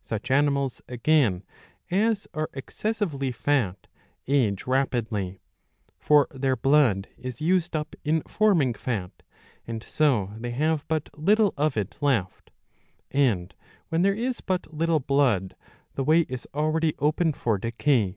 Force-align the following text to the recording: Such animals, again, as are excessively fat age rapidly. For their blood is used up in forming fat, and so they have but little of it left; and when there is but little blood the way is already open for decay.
Such 0.00 0.30
animals, 0.30 0.80
again, 0.88 1.44
as 1.90 2.26
are 2.32 2.48
excessively 2.54 3.30
fat 3.30 3.88
age 4.26 4.66
rapidly. 4.66 5.38
For 5.98 6.28
their 6.30 6.56
blood 6.56 7.08
is 7.18 7.42
used 7.42 7.76
up 7.76 7.94
in 8.02 8.22
forming 8.22 8.72
fat, 8.72 9.22
and 9.66 9.82
so 9.82 10.32
they 10.38 10.52
have 10.52 10.88
but 10.88 11.10
little 11.14 11.52
of 11.58 11.76
it 11.76 11.98
left; 12.00 12.52
and 13.10 13.54
when 13.90 14.00
there 14.00 14.14
is 14.14 14.40
but 14.40 14.72
little 14.72 15.00
blood 15.00 15.54
the 15.94 16.04
way 16.04 16.20
is 16.20 16.46
already 16.54 16.94
open 16.98 17.34
for 17.34 17.58
decay. 17.58 18.16